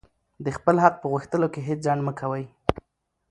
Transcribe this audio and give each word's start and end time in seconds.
د 0.45 0.47
خپل 0.57 0.75
حق 0.83 0.95
په 1.01 1.07
غوښتلو 1.13 1.51
کښي 1.53 1.61
هېڅ 1.69 1.79
ځنډ 1.85 2.01
مه 2.07 2.13
کوئ! 2.19 2.43